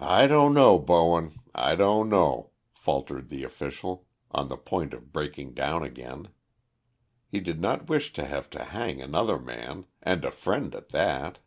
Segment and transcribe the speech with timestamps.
[0.00, 5.54] "I don't know, Bowen, I don't know," faltered the official, on the point of breaking
[5.54, 6.30] down again.
[7.28, 11.38] He did not wish to have to hang another man, and a friend at that.